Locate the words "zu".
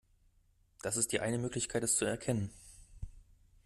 1.95-2.05